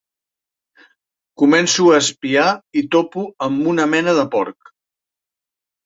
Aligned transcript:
Començo 1.41 1.85
a 1.91 2.01
espiar 2.05 2.47
i 2.83 2.85
topo 2.99 3.29
amb 3.49 3.71
una 3.77 3.89
mena 3.97 4.19
de 4.23 4.29
porc. 4.37 4.77